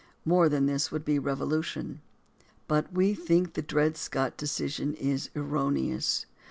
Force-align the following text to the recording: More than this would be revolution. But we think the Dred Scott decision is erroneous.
More 0.25 0.49
than 0.49 0.65
this 0.65 0.91
would 0.91 1.05
be 1.05 1.19
revolution. 1.19 2.01
But 2.67 2.91
we 2.91 3.13
think 3.13 3.53
the 3.53 3.61
Dred 3.61 3.95
Scott 3.95 4.35
decision 4.35 4.95
is 4.95 5.29
erroneous. 5.35 6.25